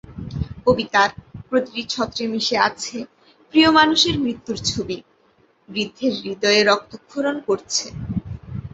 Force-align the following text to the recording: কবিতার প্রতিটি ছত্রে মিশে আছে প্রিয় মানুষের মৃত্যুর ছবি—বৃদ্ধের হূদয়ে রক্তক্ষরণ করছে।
কবিতার 0.65 1.09
প্রতিটি 1.47 1.83
ছত্রে 1.89 2.23
মিশে 2.31 2.57
আছে 2.67 2.97
প্রিয় 3.53 3.69
মানুষের 3.77 4.15
মৃত্যুর 4.23 4.57
ছবি—বৃদ্ধের 4.69 6.13
হূদয়ে 6.21 6.61
রক্তক্ষরণ 6.63 7.35
করছে। 7.47 7.85